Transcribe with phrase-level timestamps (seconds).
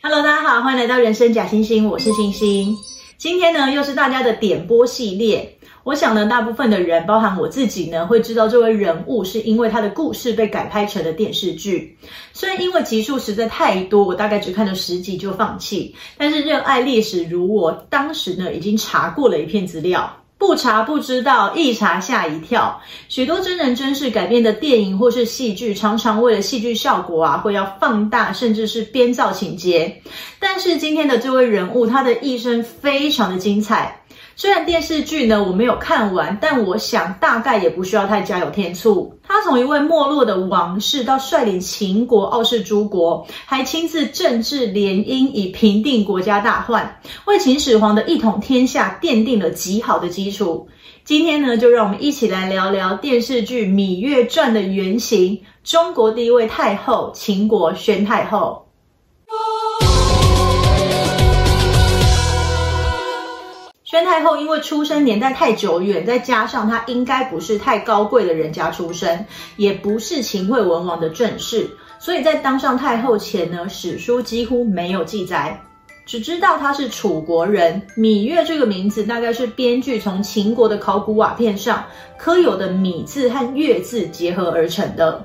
[0.00, 2.76] Hello，大家好，欢迎来到人生假星星，我是星星。
[3.18, 5.58] 今天呢，又是大家的点播系列。
[5.84, 11.96] 我想呢，大部分的人，包含我自己呢，会知道这位人物是因为他的故事被改拍成了电视剧。
[12.32, 20.21] 虽然因为集数实在太多，我大概只看了十集就放弃，但是热爱历史如我，当时呢，已经查过了一片资料。
[20.42, 22.82] 不查不知道，一查吓一跳。
[23.08, 30.02] 许多真人真事改编的电影或是戏剧，常常为了戏剧效果啊，会要放大，甚至是编造情节。
[30.40, 34.01] 但是今天的这位人物，他的一生非常的精彩。
[34.34, 39.14] 虽然电视剧呢，我没有看完，但我想大概也不需要太加油添醋。
[39.22, 50.66] 他从一位没落的王室到率领秦国傲视诸国，还亲自政治联姻以平定国家大患，为秦始皇的一统天下奠定了极好的基础。
[51.04, 58.66] 今天呢，就让我们一起来聊聊电视剧《芈月传》的原型——中国第一位太后——秦国宣太后。
[63.92, 69.22] 宣太后因为出生年代太久远，再加上她应该不是太高贵的人家出身，
[69.58, 75.60] 也不是秦惠文王的正室，所以在当上太后前呢，史书几乎没有记载，
[76.06, 77.82] 只知道她是楚国人。
[77.94, 81.84] 芈月这个名字大概是编剧从秦国的考古瓦片上
[82.16, 85.22] 刻有的“芈”字和“月”字结合而成的。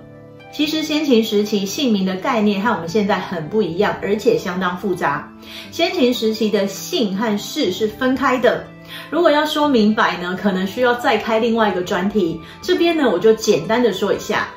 [0.58, 5.32] 其实先秦时期姓名的概念和我们现在很不一样，而且相当复杂。
[5.70, 8.66] 先秦时期的姓和氏是分开的。
[9.12, 12.42] 如果要说明白呢，可能需要再开另外一个专题。
[12.60, 14.48] 这边呢，我就简单的说一下。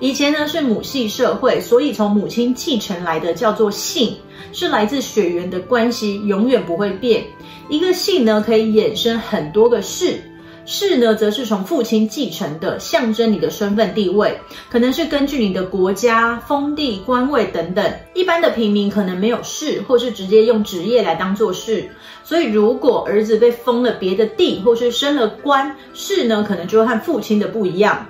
[0.00, 4.14] 以前呢是母系社会，所以从母亲继承来的叫做姓，
[4.52, 7.24] 是来自血缘的关系，永远不会变。
[7.70, 10.20] 一个姓呢可以衍生很多个氏。
[10.64, 14.38] 士呢，则是从父亲继承的，象征你的身份地位，
[14.70, 17.92] 可能是根据你的国家、封地、官位等等。
[18.14, 21.88] 一般的平民可能没有士，或是直接用职业来当做氏。
[22.24, 28.06] 所以，如果儿子被封了别的地，或是升了官，士呢，可能就会和父亲的不一样。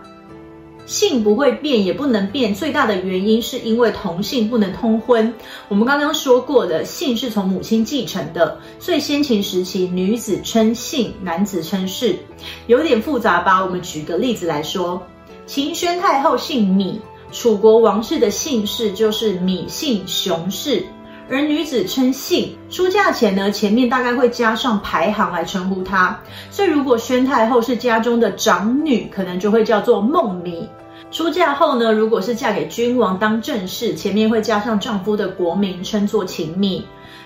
[0.84, 5.32] 姓不会变，也不能变，最大的原因是因为同姓不能通婚。
[5.68, 12.18] 我们刚刚说过的，姓是从母亲继承的，所以先秦时期女子称姓，男子称氏，
[12.66, 13.64] 有点复杂吧？
[13.64, 15.02] 我们举个例子来说，
[15.46, 16.96] 秦宣太后姓芈，
[17.30, 20.84] 楚国王室的姓氏就是芈姓熊氏。
[21.32, 26.20] 而女子称姓，出嫁前呢，前面大概会加上排行来称呼她。
[26.50, 30.68] 所以如果宣太后是家中的长女，可能就会叫做孟芈。
[31.10, 36.82] 出嫁后呢，如果是嫁给君王当正室，前面会加上丈夫的国名，称作秦芈。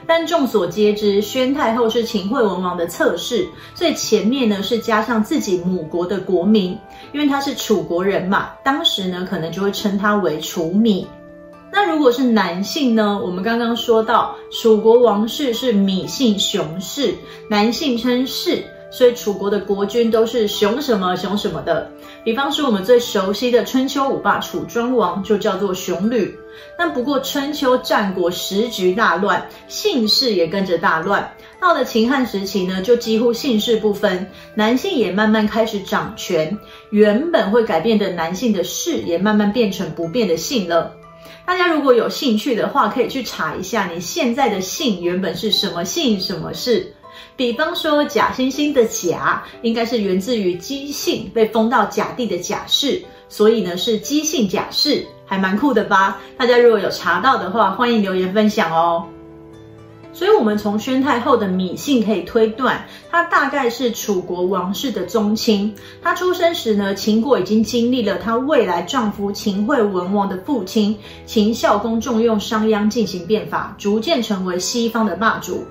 [0.07, 3.45] 但众所皆知，宣太后是秦惠文王的侧室，
[3.75, 6.79] 所以前面呢是加上自己母国的国名，
[7.13, 11.05] 因为她是楚国人嘛，当时呢可能就会称她为楚芈。
[11.77, 13.21] 那如果是男性呢？
[13.23, 17.15] 我们刚刚说到，楚国王室是芈姓熊氏，
[17.51, 21.87] 男性称氏，所以楚国的国君都是熊什么熊什么的。
[22.25, 26.35] 比方说，我们最熟悉的春秋五霸楚庄王就叫做熊吕。
[26.79, 31.31] 但不过春秋战国时局大乱，姓氏也跟着大乱。
[31.61, 36.57] 到了秦汉时期呢，就几乎姓氏不分，男性也慢慢开始掌权，
[36.89, 40.96] 原本会改变的男性的氏也慢慢变成不变的姓了。
[41.47, 46.93] 大家如果有兴趣的话，可以去查一下你现在的姓原本是什么姓什么氏。
[47.37, 56.21] 比方说假惺惺的假，应该是源自于姬姓，被封到甲地的贾氏，所以呢是姬姓贾氏，还蛮酷的吧？
[56.37, 59.07] 大家如果有查到的话，欢迎留言分享哦。
[60.17, 65.75] 所以，我们从宣太后的芋姓可以推断，她大概是楚国王室的宗亲。
[66.01, 75.65] 她出生时呢，秦国已经经历了她未来丈夫秦惠文王的父亲秦孝公重用商鞅进行变法，逐渐成为西方的霸主。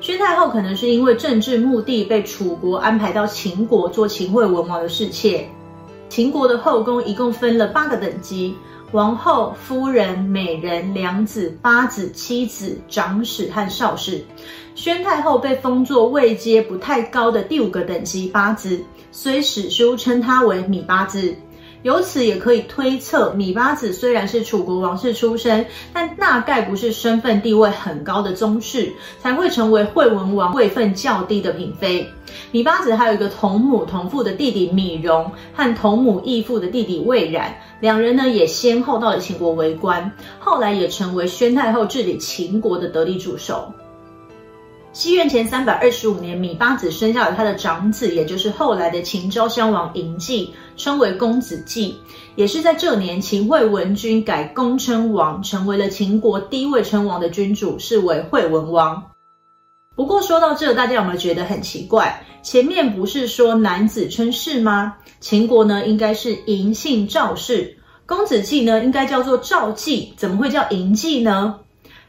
[0.00, 5.48] 宣太后可能是因为政治目的被楚国安排到秦国做秦惠文王的侍妾。
[6.08, 8.52] 秦国的后宫一共分了八个等级。
[8.92, 14.22] 王后、夫人、美人、良子、八子、妻子、长史和少史。
[14.74, 21.34] 宣太后被封作位阶不太高的第五个等级八子，所以史书称她为芈八子。
[21.82, 32.08] 由此也可以推测，芈八子虽然是楚国王室出身，但大概不是身份地位很高的宗室，才会成为惠文王位分较低的嫔妃。
[32.52, 37.54] 芈八子还有一个同母同父的弟弟芈戎，和同母异父的弟弟魏冉。
[37.80, 43.72] 两人呢也先后到了秦国为官，后来也成为宣太后治理秦国的得力助手。
[44.92, 51.96] 西元前三百二十五年，米八子生下了他的长子，也就是后来的秦昭襄王嬴稷，称为公子季。
[52.36, 59.02] 也是在这年，秦惠文君改公称王，成为了秦国第一位称王的君主，是为惠文王。
[59.96, 62.22] 不过说到这，大家有没有觉得很奇怪？
[62.42, 64.96] 前面不是说男子称氏吗？
[65.20, 71.60] 秦国呢，应该是嬴姓赵氏，公子季呢，应该叫做赵季，怎么会叫嬴稷呢？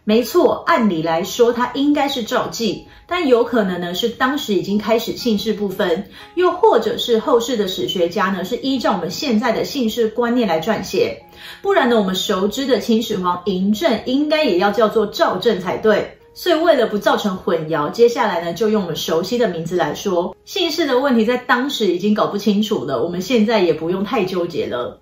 [0.05, 6.05] 没错，按理来说他应该是赵季，但有可能呢是当时已经开始姓氏不分，
[6.35, 11.23] 又或者是后世的史学家呢是依照我们现在的姓氏观念来撰写，
[11.61, 16.17] 不然呢我们熟知的秦始皇嬴政应该也要叫做赵政才对。
[16.35, 24.99] 所以为了不造成混淆，接下来呢就用我们熟悉的名字来说，姓氏的问题在当时已经搞不清楚了，我们现在也不用太纠结了。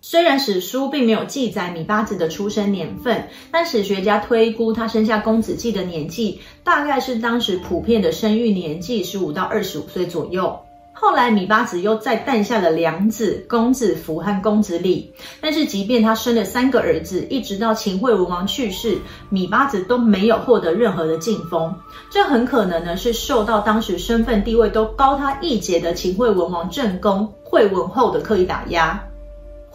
[0.00, 10.60] 虽然史书并没有记载米八子的出生年份，但史学家推估他生下公子季的年纪，大概是当时普遍的生育年纪，十五到二十五岁左右。
[10.92, 15.12] 后来米八子又再诞下了两子，公子扶和公子礼。
[15.40, 18.98] 但是即便他生了三个儿子，一直到秦惠文王去世，
[19.30, 21.74] 米八子都没有获得任何的晋封。
[22.10, 29.07] 这很可能呢是受到当时身份地位都高他一截的秦惠文王正宫惠文后的刻意打压。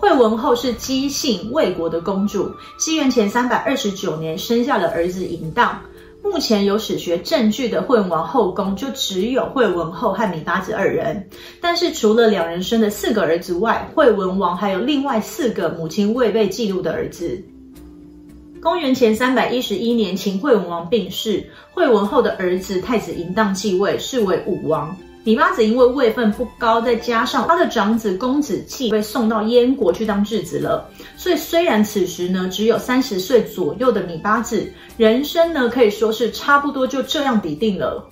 [0.03, 5.79] 惠文后是姬姓魏国的公主，西元前三百二十九年生下了儿子嬴荡。
[6.21, 11.25] 目前有史学证据的惠文王后宫就只有惠文后和芈八子二人。
[11.61, 17.41] 但是除了两人生的四个儿子外，惠文王还有另外四个母亲未被记录的儿子。
[18.61, 24.93] 公元前三百一十一年，秦惠文王病逝，惠文后的儿子太子嬴荡继位，是为武王。
[25.25, 38.05] 米八子因为位分不高，再加上他的长子公子季被送到燕国去当质子了，所以虽然此时呢只有三十岁左右的米八子，人生呢可以说是差不多就这样底定了。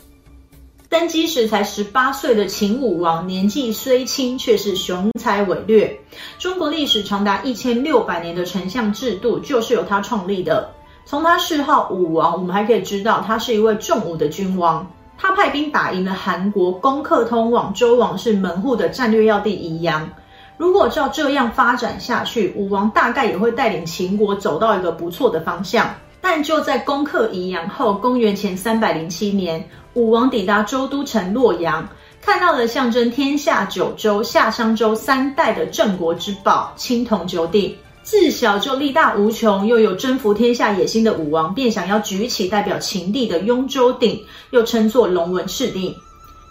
[0.88, 6.00] 登基时才十八岁的秦武王，年纪虽轻，却是雄才伟略。
[6.38, 10.70] 中国历史长达一千六百年的丞相制度就是由他创立的。
[11.06, 14.90] 从他谥号武王，我们还可以知道他是一位重武的君王。
[15.22, 20.10] 他派兵打赢了韩国，攻克通往周王室门户的战略要地宜阳。
[20.58, 25.94] 如果照这样发展下去，武王大概也会带领秦国走到一个不错的方向。
[26.22, 29.64] 但就在攻克宜阳后，公元前三百零七年，
[29.94, 31.88] 武王抵达周都城洛阳，
[32.20, 37.76] 看到了象征天下九州、夏商周三代的镇国之宝——青铜九鼎。
[38.12, 45.96] 自小就力大无穷，又有征服天下野心的武王，便想要举起代表秦地的雍州鼎，又称作龙纹赤鼎。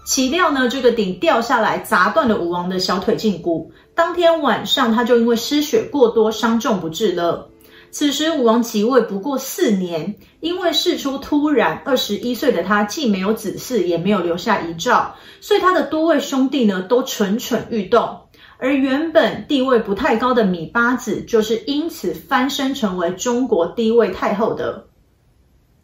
[0.06, 3.70] 岂料呢，这个鼎掉下来，砸断了武王的小腿胫骨。
[3.94, 7.50] 当天晚上，他就因为失血过多，伤重不治了。
[7.90, 18.20] 此时，武王即位不过四年，因为事出突然，二十一岁的他既没有子嗣，也没有留下遗诏，所以他的多位兄弟呢，都蠢蠢欲动。
[18.60, 24.84] 而原本地位不太高的米八子，就是因此翻身成为中国第一位太后的。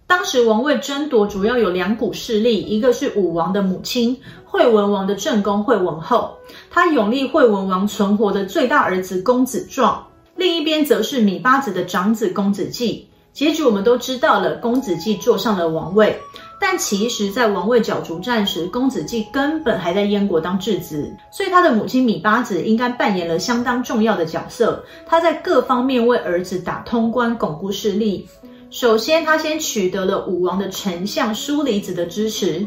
[0.07, 6.37] 当时王位争夺主要有两股势力，一个是武王的母亲惠文王的正宫惠文后，
[6.71, 10.07] 她拥立惠文王存活的最大儿子公子壮；
[10.37, 13.09] 另一边则是米八子的长子公子季。
[13.33, 16.21] 结局我们都知道了，公子季坐上了王位。
[16.59, 24.83] 但其实，在王位角逐战时，公子季根本还在燕国当质子，所以他的母亲米八子应该扮演了相当重要的角色。
[25.07, 28.27] 他在各方面为儿子打通关，巩固势力。
[28.71, 32.67] 首先，他先取得了武王的丞相舒离子的支持。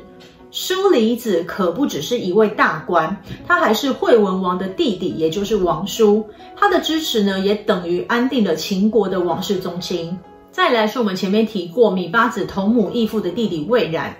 [0.51, 3.15] 舒离子可不只是一位大官，
[3.47, 6.27] 他还是惠文王的弟弟，也就是王叔。
[6.55, 10.17] 他的支持呢，也等于安定了秦国的王室宗亲。
[10.59, 14.13] 再来是我们前面提过米八子同母异父的弟弟魏冉。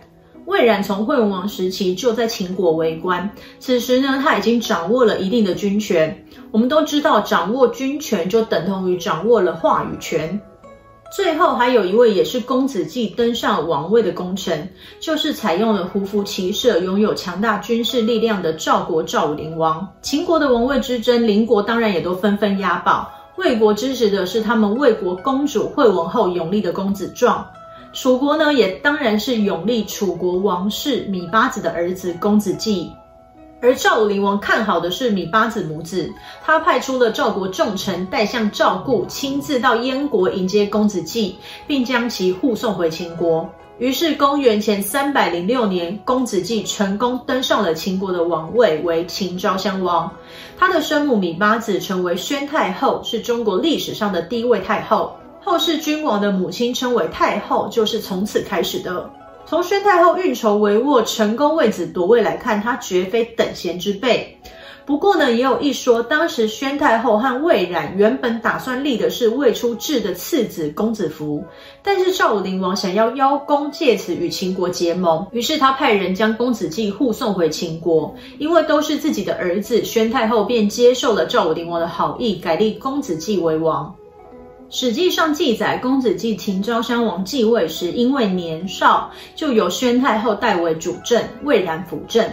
[0.46, 3.30] 魏冉从惠文王时期就在秦国为官，
[3.60, 6.26] 此时呢，他已经掌握了一定的军权。
[6.52, 10.40] 我们都知道，掌握军权就等同于掌握了话语权。
[11.14, 14.66] 最后还有一位也是公子季登上王位的功臣，
[15.02, 19.86] 就是采用了胡服骑射、拥有强大军事力量的赵国赵武灵王。
[20.02, 23.12] 秦国的王位之争，邻国当然也都纷纷押宝。
[23.40, 27.50] 魏国支持的是他们魏国公主惠文后拥立的公子壮，
[27.94, 32.92] 楚国呢也当然是拥立楚国王室米八子的儿子公子季，
[33.62, 36.12] 而赵武灵王看好的是米八子母子，
[36.44, 43.50] 他派出了赵国重臣代相赵固亲自到燕国迎接公子季，并将其护送回秦国。
[43.80, 50.12] 于是，公元前三百零六年，公子季成功登上了秦国的王位，为秦昭襄王。
[50.58, 55.16] 他的生母芈八子成为宣太后，是中国历史上的第一位太后。
[55.40, 59.10] 后世君王的母亲称为太后，就是从此开始的。
[59.46, 64.38] 从宣太后运筹帷幄、成功为子夺位来看，她绝非等闲之辈。
[64.90, 71.44] 不过呢，也有一说，当时宣太后和魏冉原本打算立的是未出世的次子公子扶，
[71.84, 78.12] 但是赵武灵王想要邀功，借此与秦国结盟，于是他派人将公子季护送回秦国。
[78.40, 83.94] 因为都是自己的儿子，宣太后便接受了赵武灵王的好意，改立公子季为王。
[84.72, 92.28] 史记上记载，公子季秦昭襄王继位时，因为年少，就由宣太后代为主政，魏冉辅政。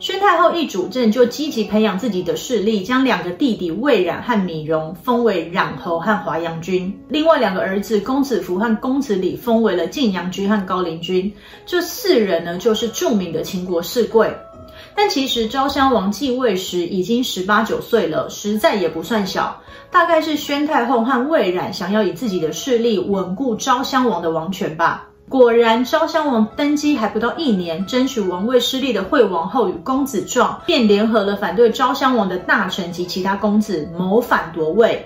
[0.00, 11.32] 宣太后一主政，就积极培养自己的势力，将两个弟弟魏冉和芈戎封为冉侯和华阳君，另外两个儿子公子扶和公子礼封为了晋阳君和高陵君。
[11.64, 14.30] 这四人呢，就是著名的秦国四贵。
[14.96, 19.58] 但其实昭襄王继位时已经十八九岁了，实在也不算小。
[19.90, 25.08] 大概是宣太后和魏冉想要以自己的势力稳固昭襄王的王权吧。
[25.26, 35.04] 果然，昭襄王登基还不到一年，争取王位失利的惠王后与公子壮便联合了反对昭襄王的大臣及其他公子，谋反夺位。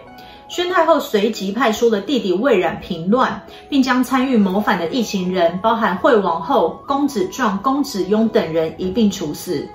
[0.49, 9.69] 宣太后随即派出了弟弟魏冉平乱，并将参与谋反的一行人，包含惠王后、公子壮、公子雍等人一并处死。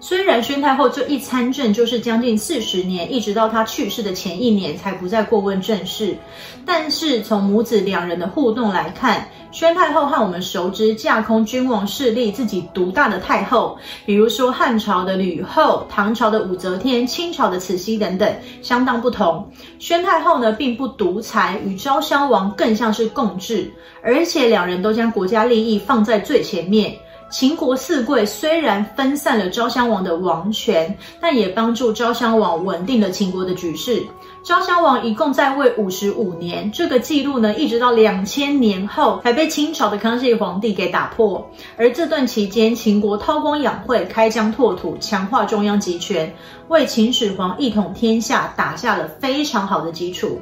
[0.00, 6.16] 虽然宣太后这一参政就是将近四十年，一直到她去世的前一年才不再过问政事，
[6.64, 13.76] 但是从母子两人的互动来看，宣太后和我们熟知架空君王势力、自己独大的太后，
[14.06, 19.50] 比如说汉朝的吕后、唐朝的武则天、清朝的慈禧等等，相当不同。
[19.80, 23.68] 宣太后呢，并不独裁，与昭襄王更像是共治，
[24.00, 26.94] 而且两人都将国家利益放在最前面。
[27.30, 34.02] 秦国四贵虽然分散了昭襄王的王权，但也帮助昭襄王稳定了秦国的局势。
[34.42, 41.46] 昭襄王一共在位五十五年，这个记录呢，一直到两千年后才被清朝的康熙皇帝给打破。
[41.76, 46.34] 而这段期间，秦国韬光养晦，开疆拓土，强化中央集权，
[46.68, 50.40] 为秦始皇一统天下打下了非常好的基础。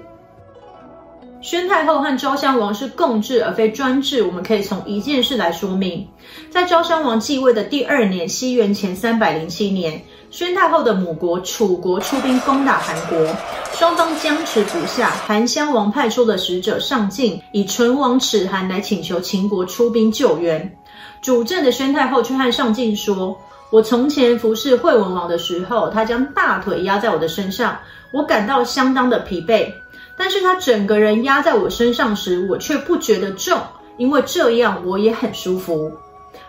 [1.47, 6.05] 宣太后和昭襄王是共治而非专制，我们可以从一件事来说明。
[6.51, 13.25] 在昭襄王继位的第二年，西元前三百零七年，宣太后的母国楚国出兵攻打韩国，
[13.75, 15.11] 双方僵持不下。
[15.25, 20.77] 韩襄王派出了使者上晋，以唇亡齿寒来请求秦国出兵救援。
[21.23, 23.39] 主政的宣太后却和上晋说
[23.71, 27.79] ：“我从前服侍惠文王的时候，他将大腿压在我的身上，
[28.13, 29.71] 我感到相当的疲惫。”
[30.19, 33.61] 但是他整个人压在我身上时，我却不觉得重，
[33.97, 35.93] 因为这样我也很舒服。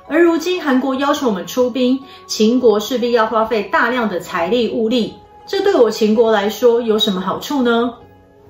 [0.08, 5.14] 而如今韩国要求我们出兵，秦国势必要花费大量的财力物力，
[5.46, 7.94] 这对我秦国来说有什么好处呢？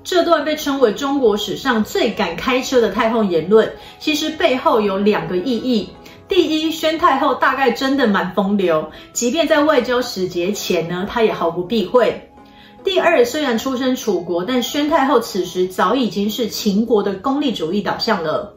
[0.03, 3.69] 这段被称为中国史上最敢开车的太后言论，
[3.99, 5.89] 其实背后有两个意义。
[6.29, 12.29] 第一，宣太后大概真的蛮风流，即便在外交使节前呢，她也毫不避讳。
[12.87, 18.53] 第二，虽然出身楚国，但宣太后此时早已经是秦国的功利主义导向了。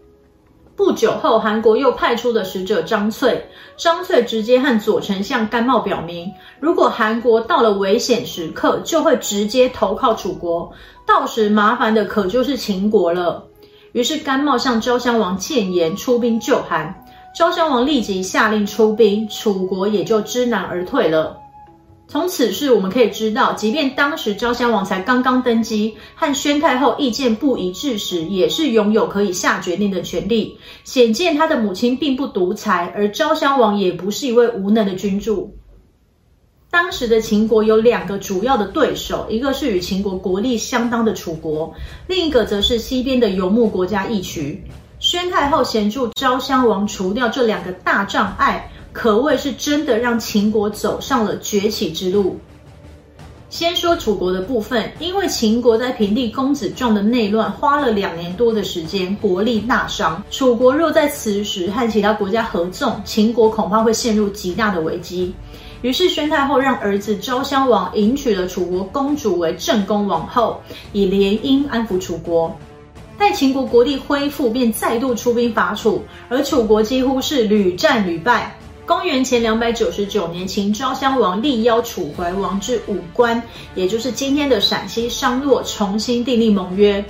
[0.76, 3.44] 不久后，韩国又派出了使者张翠，
[3.76, 10.70] 张翠直接和左丞相甘茂表明，如果韩国到了危险时刻，就会直接投靠楚国，
[11.04, 13.44] 到时麻烦的可就是秦国了。
[13.90, 17.04] 于是甘茂向昭襄王谏言，出兵救韩。
[17.36, 21.36] 昭襄王立即下令出兵，楚国也就知难而退了。
[22.10, 30.58] 从此事我们可以知道，即便当时昭襄王才刚刚登基，和宣太后意见不一致时，也是拥有可以下决定的权利。
[30.82, 35.54] 显见他的母亲并不独裁，而昭襄王也不是一位无能的君主。
[36.68, 41.72] 当时的秦国有两个主要的对手，一个是与秦国国力相当的楚国，
[42.08, 44.60] 另一个则是西边的游牧国家义渠。
[44.98, 48.68] 宣太后协助昭襄王除掉这两个大障碍。
[48.92, 52.38] 可谓是真的让秦国走上了崛起之路。
[53.48, 60.22] 先说楚国的部分，因为秦国在平定公子壮的内乱花了两年多的时间，国力大伤。
[60.30, 65.34] 楚国若在此时和其他国家合纵，秦国恐怕会陷入极大的危机。
[65.82, 70.60] 于是宣太后让儿子昭襄王迎娶了楚国公主为正宫王后，
[70.92, 72.56] 以联姻安抚楚国。
[73.18, 78.56] 待秦国国力恢复，便再度出兵伐楚，而楚国几乎是屡战屡败。
[78.90, 83.40] 公元前两百九十九年，秦昭襄王力邀楚怀王至武关，
[83.76, 87.02] 也就是今天的陕西商洛，重新订立盟约。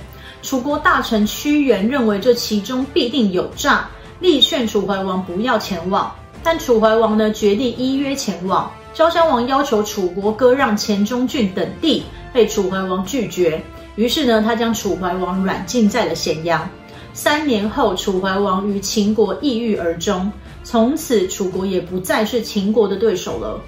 [0.43, 6.13] 楚国大臣屈原认为这其中必定有诈，力劝楚怀王不要前往。
[6.43, 8.71] 但楚怀王呢，决定依约前往。
[8.93, 13.59] 昭襄王要求楚国割让黔中郡等地，被楚怀王拒绝。
[13.95, 16.69] 于是呢，他将楚怀王软禁在了咸阳。
[17.13, 20.31] 三年后，楚怀王于秦国抑郁而终，
[20.63, 23.59] 从此楚国也不再是秦国的对手了。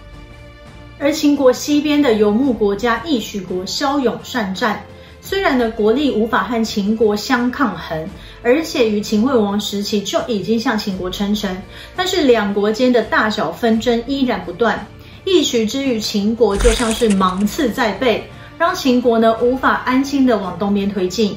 [0.99, 4.81] 而秦国西边的游牧国家义渠国骁勇善战，
[5.19, 8.07] 虽然呢国力无法和秦国相抗衡，
[8.41, 11.61] 而且于秦惠王时期就已经向秦国称臣，
[11.95, 14.85] 但是两国间的大小纷争依然不断。
[15.25, 18.23] 义渠之于秦国就像是芒刺在背，
[18.57, 21.35] 让秦国呢无法安心的往东边推进。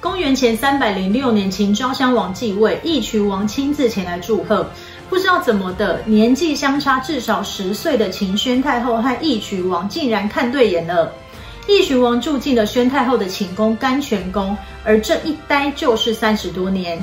[0.00, 4.64] 公元前三百零六年，秦昭襄王继位，义渠王亲自前来祝贺。
[5.10, 11.12] 不知道怎么的，年纪相差至少十岁的秦宣太后和义渠王竟然看对眼了。
[11.66, 17.02] 义渠王住进了宣太后的寝宫甘泉宫，而这一待就是三十多年。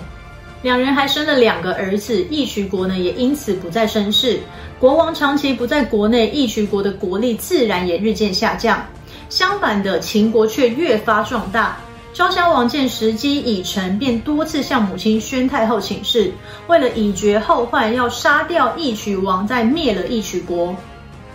[0.61, 4.39] 两人还生了两个儿子，义渠国呢也因此不再声势。
[4.79, 8.81] 国王长期不在国内，义渠国的国力自然也日渐下降。
[9.27, 11.77] 相反的，秦国却越发壮大。
[12.15, 16.31] 昭襄王见时机已成，便多次向母亲宣太后请示，
[16.67, 20.73] 为了以绝后患，要杀掉义渠王，再灭了义渠国。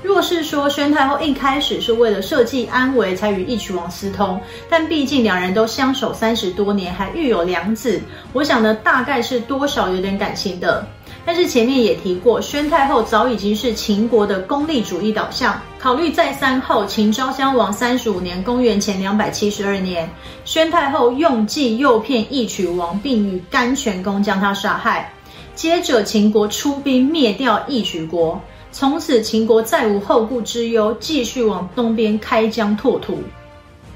[0.02, 8.00] 若是说宣太后一开始是为了社稷安危才与义渠王私通，但毕竟两人都相守三十多年，还育有两子，
[8.32, 10.86] 我想呢，大概是多少有点感情的。
[11.24, 15.60] 但是前面也提过，宣太后早已经是秦国的功利主义导向。
[15.78, 20.10] 考虑再三后，秦昭襄王三十五年（公元前两百七十二年），
[20.44, 25.12] 宣太后用计诱骗义渠王，并与甘泉宫将他杀害。
[25.54, 28.40] 接着，秦国出兵灭掉义渠国，
[28.72, 33.18] 从此秦国再无后顾之忧，继续往东边开疆拓土。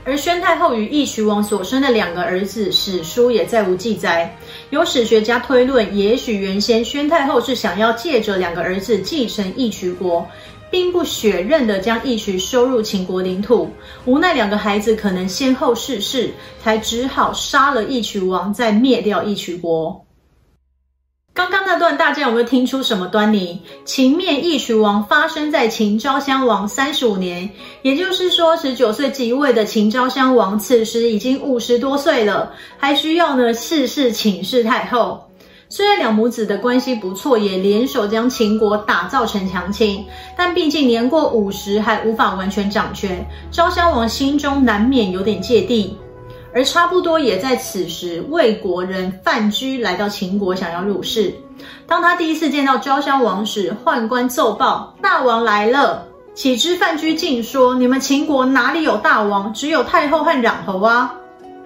[0.07, 4.37] 而宣太后与义渠王所生的两个儿子，史书也再无记载。
[4.69, 10.27] 有史学家推论，也许原先宣太后是想要借着两个儿子继承义渠国，
[10.71, 13.71] 兵不血刃地将义渠收入秦国领土。
[14.05, 16.31] 无奈两个孩子可能先后逝世，
[16.63, 20.04] 才只好杀了义渠王，再灭掉义渠国。
[21.93, 23.61] 大家有没有听出什么端倪？
[23.85, 27.51] 秦灭义渠王发生在秦昭襄王三十五年，
[27.83, 35.29] 也就是说，十九岁即位的秦昭襄王此时已经五十多岁了，还需要呢事事请示太后。
[35.69, 40.05] 虽然两母子的关系不错，也联手将秦国打造成强秦，
[40.37, 45.97] 但毕竟年过五十还无法完全掌权，昭襄王心中难免有点芥蒂。
[46.53, 51.35] 而差不多也在此时，魏国人范雎来到秦国，想要入室。
[51.87, 56.07] 当他第一次见到昭襄王时，宦官奏报大王来了。
[56.35, 59.53] 岂知范雎竟说：“你们秦国哪里有大王？
[59.55, 61.15] 只有太后和穰侯啊！”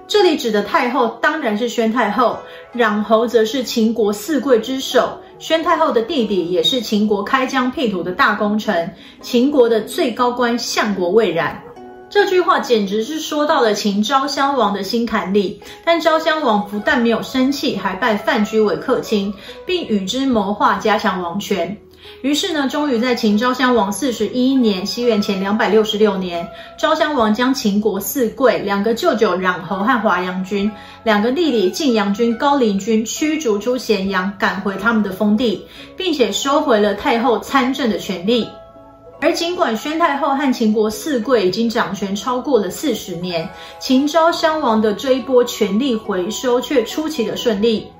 [0.06, 2.38] 这里指的太后当然是宣太后，
[2.74, 11.62] 穰侯则是秦国四贵之首，宣太后的弟弟，也是秦国开疆辟土的大功臣，秦国的最高官相国魏冉。
[12.10, 19.32] 这句话简直是说到了秦昭襄王的心坎里，但昭襄王不但没有生气，还拜范雎为客卿，
[19.66, 21.76] 并与之谋划加强王权。
[22.22, 26.48] 于是呢，终于在秦昭襄王四十一年（西元前两百六十六年），
[26.80, 30.70] 昭襄王将秦国四贵、两个舅舅穰侯和华阳君、
[31.04, 35.66] 两个弟弟晋阳君、高陵君驱逐出咸阳，赶回他们的封地，
[35.96, 38.48] 并且收回了太后参政的权利。
[39.20, 43.48] 而尽管宣太后和秦国四贵已经掌权超过了四十年，
[43.80, 47.90] 秦昭襄王的这一波权力回收却出奇的顺利。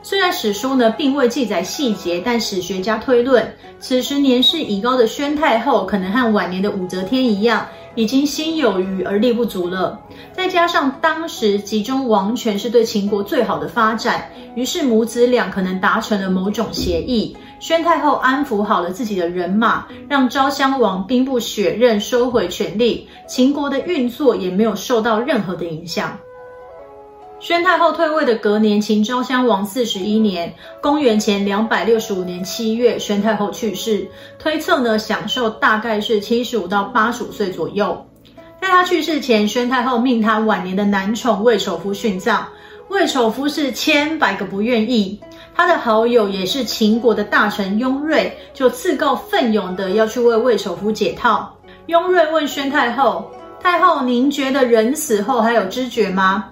[0.00, 10.00] 虽然史书呢并未记载细节，但史学家推论，此时年事已高的宣太后可能和晚年的武则天一样，已经心有余而力不足了。
[10.32, 17.36] 再加上当时集中王权是对秦国最好的发展，于是母子俩可能达成了某种协议。
[17.60, 26.16] 宣太后安抚好了自己的人马，让昭襄王兵不血刃收回权力，秦国的运作也没有受到任何的影响。
[27.40, 38.04] 宣太后退位的隔年，秦昭襄王四十一年（公元前两百六十五年七月），宣太后去世，推测呢享寿大概是七十五到八十五岁左右。
[38.60, 42.44] 在她去世前，宣太后命她晚年的男宠魏丑夫殉葬，
[42.88, 45.20] 魏丑夫是千百个不愿意。
[45.58, 51.52] 他的好友也是秦国的大臣雍瑞，就自告奋勇的要去为魏丑夫解套。
[51.86, 53.28] 雍瑞问宣太后
[53.60, 56.44] ：“太后，您觉得人死后还有知觉吗？”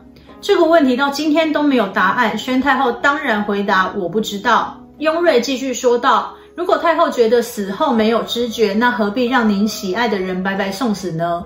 [0.42, 2.36] 这个问题到今天都没有答案。
[2.36, 11.44] 宣太后当然回答：“我不知道。”雍瑞继续说道：“如果太后觉得死后没有知觉，那何必让您喜爱的人白白送死呢？”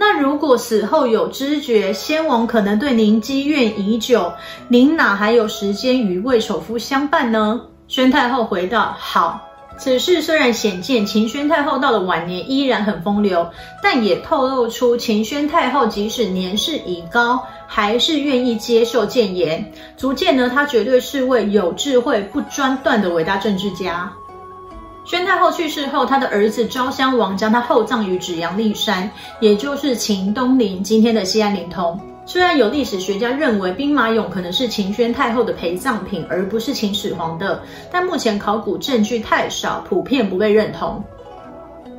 [0.00, 4.32] 那如果死后有知觉，先王可能对您积怨已久，
[4.68, 7.60] 您哪还有时间与魏丑夫相伴呢？
[7.88, 9.40] 宣太后回道：“好，
[9.76, 13.50] 此事虽然显见秦宣太后到了晚年依然很风流，
[13.82, 24.12] 但也透露出秦宣太后即使年事已高，还是愿意接受谏言，足见呢她绝对是位有智慧、不专断的伟大政治家。
[25.08, 31.98] 宣太后去世后，她的儿子昭襄王将她厚葬于芷阳骊山，也就是秦东陵，今天的西安临潼。
[32.26, 41.02] 虽然有历史学家认为兵马俑可能是秦宣太后的陪葬品，而不是秦始皇的，但目前考古证据太少，普遍不被认同。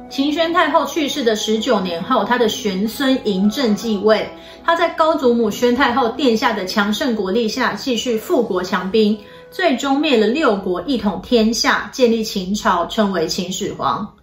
[0.08, 4.30] 秦宣太后去世的十九年后，她的玄孙嬴政继位，
[4.64, 9.18] 他在高祖母宣太后殿下的强盛国力下，继续富国强兵。
[9.52, 14.16] 最终灭了六国，一统天下，建立秦朝，称为秦始皇。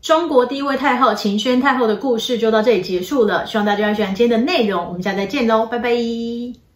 [0.00, 6.67] 中国第一位太后秦宣太后的故事就到这里结束了，希望大家喜欢今天的内容，我们下次再见喽，拜拜。